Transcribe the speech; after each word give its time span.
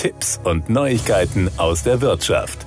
Tipps 0.00 0.40
und 0.44 0.70
Neuigkeiten 0.70 1.50
aus 1.58 1.82
der 1.82 2.00
Wirtschaft. 2.00 2.64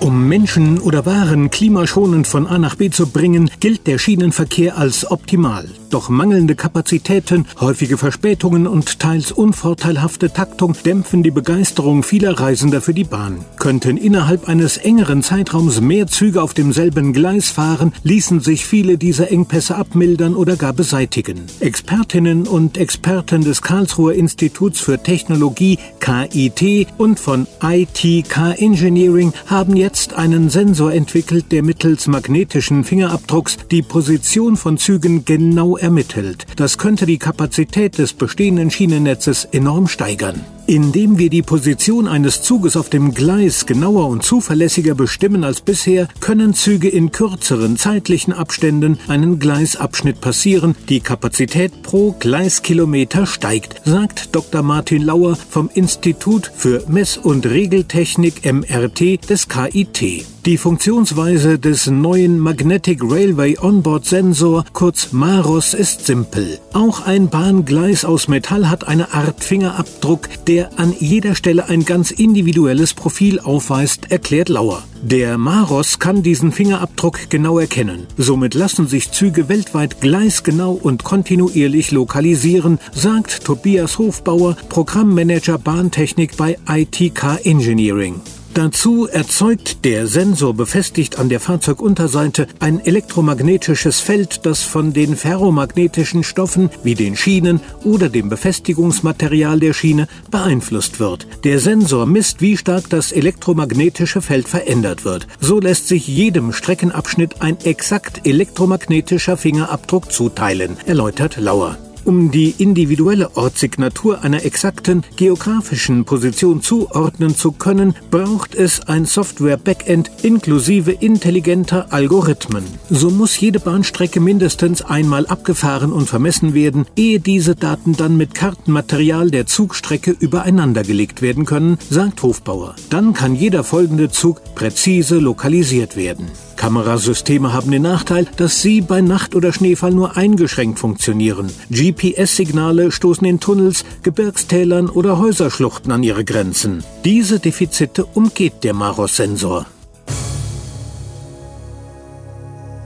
Um 0.00 0.28
Menschen 0.28 0.78
oder 0.78 1.06
Waren 1.06 1.48
klimaschonend 1.48 2.26
von 2.26 2.46
A 2.46 2.58
nach 2.58 2.74
B 2.74 2.90
zu 2.90 3.06
bringen, 3.06 3.50
gilt 3.60 3.86
der 3.86 3.96
Schienenverkehr 3.96 4.76
als 4.76 5.10
optimal. 5.10 5.66
Doch 5.90 6.08
mangelnde 6.08 6.56
Kapazitäten, 6.56 7.46
häufige 7.60 7.96
Verspätungen 7.96 8.66
und 8.66 8.98
teils 8.98 9.30
unvorteilhafte 9.30 10.32
Taktung 10.32 10.74
dämpfen 10.84 11.22
die 11.22 11.30
Begeisterung 11.30 12.02
vieler 12.02 12.38
Reisender 12.40 12.80
für 12.80 12.94
die 12.94 13.04
Bahn. 13.04 13.44
Könnten 13.58 13.96
innerhalb 13.96 14.48
eines 14.48 14.78
engeren 14.78 15.22
Zeitraums 15.22 15.80
mehr 15.80 16.08
Züge 16.08 16.42
auf 16.42 16.54
demselben 16.54 17.12
Gleis 17.12 17.50
fahren, 17.50 17.92
ließen 18.02 18.40
sich 18.40 18.66
viele 18.66 18.98
dieser 18.98 19.30
Engpässe 19.30 19.76
abmildern 19.76 20.34
oder 20.34 20.56
gar 20.56 20.72
beseitigen. 20.72 21.42
Expertinnen 21.60 22.48
und 22.48 22.78
Experten 22.78 23.42
des 23.42 23.62
Karlsruher 23.62 24.14
Instituts 24.14 24.80
für 24.80 25.02
Technologie 25.02 25.78
KIT 26.00 26.88
und 26.98 27.20
von 27.20 27.46
ITK 27.62 28.58
Engineering 28.58 29.32
haben 29.46 29.76
jetzt 29.76 30.14
einen 30.14 30.50
Sensor 30.50 30.92
entwickelt, 30.92 31.52
der 31.52 31.62
mittels 31.62 32.08
magnetischen 32.08 32.82
Fingerabdrucks 32.82 33.56
die 33.70 33.82
Position 33.82 34.56
von 34.56 34.78
Zügen 34.78 35.24
genau 35.24 35.75
ermittelt. 35.76 36.44
Das 36.56 36.78
könnte 36.78 37.06
die 37.06 37.18
Kapazität 37.18 37.98
des 37.98 38.12
bestehenden 38.12 38.70
Schienennetzes 38.70 39.44
enorm 39.44 39.88
steigern. 39.88 40.44
Indem 40.68 41.16
wir 41.16 41.30
die 41.30 41.42
Position 41.42 42.08
eines 42.08 42.42
Zuges 42.42 42.76
auf 42.76 42.88
dem 42.88 43.14
Gleis 43.14 43.66
genauer 43.66 44.08
und 44.08 44.24
zuverlässiger 44.24 44.96
bestimmen 44.96 45.44
als 45.44 45.60
bisher, 45.60 46.08
können 46.18 46.54
Züge 46.54 46.88
in 46.88 47.12
kürzeren 47.12 47.76
zeitlichen 47.76 48.32
Abständen 48.32 48.98
einen 49.06 49.38
Gleisabschnitt 49.38 50.20
passieren. 50.20 50.74
Die 50.88 50.98
Kapazität 50.98 51.82
pro 51.84 52.16
Gleiskilometer 52.18 53.26
steigt, 53.26 53.80
sagt 53.84 54.34
Dr. 54.34 54.62
Martin 54.62 55.02
Lauer 55.02 55.36
vom 55.36 55.70
Institut 55.72 56.50
für 56.52 56.82
Mess- 56.88 57.16
und 57.16 57.46
Regeltechnik 57.46 58.44
MRT 58.44 59.30
des 59.30 59.48
KIT. 59.48 60.26
Die 60.46 60.58
Funktionsweise 60.58 61.58
des 61.58 61.88
neuen 61.88 62.38
Magnetic 62.38 63.00
Railway 63.02 63.58
Onboard 63.58 64.04
Sensor, 64.04 64.64
kurz 64.72 65.10
MAROS, 65.10 65.74
ist 65.74 66.06
simpel. 66.06 66.60
Auch 66.72 67.04
ein 67.04 67.28
Bahngleis 67.28 68.04
aus 68.04 68.28
Metall 68.28 68.70
hat 68.70 68.86
eine 68.86 69.12
Art 69.12 69.42
Fingerabdruck, 69.42 70.28
der 70.56 70.78
an 70.78 70.94
jeder 70.98 71.34
Stelle 71.34 71.68
ein 71.68 71.84
ganz 71.84 72.10
individuelles 72.10 72.94
Profil 72.94 73.40
aufweist, 73.40 74.10
erklärt 74.10 74.48
Lauer. 74.48 74.82
Der 75.02 75.36
Maros 75.36 75.98
kann 75.98 76.22
diesen 76.22 76.50
Fingerabdruck 76.50 77.28
genau 77.28 77.58
erkennen. 77.58 78.06
Somit 78.16 78.54
lassen 78.54 78.86
sich 78.86 79.10
Züge 79.12 79.50
weltweit 79.50 80.00
gleisgenau 80.00 80.72
und 80.72 81.04
kontinuierlich 81.04 81.90
lokalisieren, 81.90 82.78
sagt 82.94 83.44
Tobias 83.44 83.98
Hofbauer, 83.98 84.56
Programmmanager 84.70 85.58
Bahntechnik 85.58 86.38
bei 86.38 86.56
ITK 86.66 87.44
Engineering. 87.44 88.22
Dazu 88.56 89.06
erzeugt 89.06 89.84
der 89.84 90.06
Sensor 90.06 90.54
befestigt 90.54 91.18
an 91.18 91.28
der 91.28 91.40
Fahrzeugunterseite 91.40 92.46
ein 92.58 92.80
elektromagnetisches 92.80 94.00
Feld, 94.00 94.46
das 94.46 94.62
von 94.62 94.94
den 94.94 95.14
ferromagnetischen 95.14 96.24
Stoffen 96.24 96.70
wie 96.82 96.94
den 96.94 97.16
Schienen 97.16 97.60
oder 97.84 98.08
dem 98.08 98.30
Befestigungsmaterial 98.30 99.60
der 99.60 99.74
Schiene 99.74 100.08
beeinflusst 100.30 101.00
wird. 101.00 101.26
Der 101.44 101.58
Sensor 101.58 102.06
misst, 102.06 102.40
wie 102.40 102.56
stark 102.56 102.88
das 102.88 103.12
elektromagnetische 103.12 104.22
Feld 104.22 104.48
verändert 104.48 105.04
wird. 105.04 105.26
So 105.38 105.60
lässt 105.60 105.88
sich 105.88 106.08
jedem 106.08 106.54
Streckenabschnitt 106.54 107.42
ein 107.42 107.58
exakt 107.62 108.26
elektromagnetischer 108.26 109.36
Fingerabdruck 109.36 110.10
zuteilen, 110.10 110.78
erläutert 110.86 111.36
Lauer. 111.36 111.76
Um 112.06 112.30
die 112.30 112.54
individuelle 112.58 113.36
Ortssignatur 113.36 114.22
einer 114.22 114.44
exakten 114.44 115.02
geografischen 115.16 116.04
Position 116.04 116.62
zuordnen 116.62 117.34
zu 117.34 117.50
können, 117.50 117.96
braucht 118.12 118.54
es 118.54 118.78
ein 118.86 119.06
Software-Backend 119.06 120.12
inklusive 120.22 120.92
intelligenter 120.92 121.92
Algorithmen. 121.92 122.62
So 122.90 123.10
muss 123.10 123.40
jede 123.40 123.58
Bahnstrecke 123.58 124.20
mindestens 124.20 124.82
einmal 124.82 125.26
abgefahren 125.26 125.92
und 125.92 126.08
vermessen 126.08 126.54
werden, 126.54 126.86
ehe 126.94 127.18
diese 127.18 127.56
Daten 127.56 127.96
dann 127.96 128.16
mit 128.16 128.34
Kartenmaterial 128.34 129.32
der 129.32 129.46
Zugstrecke 129.46 130.12
übereinandergelegt 130.12 131.22
werden 131.22 131.44
können, 131.44 131.76
sagt 131.90 132.22
Hofbauer. 132.22 132.76
Dann 132.88 133.14
kann 133.14 133.34
jeder 133.34 133.64
folgende 133.64 134.10
Zug 134.10 134.54
präzise 134.54 135.18
lokalisiert 135.18 135.96
werden. 135.96 136.30
Kamerasysteme 136.56 137.52
haben 137.52 137.70
den 137.70 137.82
Nachteil, 137.82 138.26
dass 138.36 138.62
sie 138.62 138.80
bei 138.80 139.00
Nacht 139.00 139.34
oder 139.34 139.52
Schneefall 139.52 139.92
nur 139.92 140.16
eingeschränkt 140.16 140.78
funktionieren. 140.78 141.52
GPS-Signale 141.70 142.90
stoßen 142.90 143.26
in 143.26 143.40
Tunnels, 143.40 143.84
Gebirgstälern 144.02 144.88
oder 144.88 145.18
Häuserschluchten 145.18 145.92
an 145.92 146.02
ihre 146.02 146.24
Grenzen. 146.24 146.82
Diese 147.04 147.38
Defizite 147.38 148.04
umgeht 148.04 148.64
der 148.64 148.74
Maros-Sensor. 148.74 149.66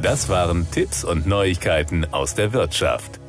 Das 0.02 0.28
waren 0.28 0.66
Tipps 0.70 1.04
und 1.04 1.26
Neuigkeiten 1.26 2.06
aus 2.10 2.34
der 2.34 2.52
Wirtschaft. 2.52 3.19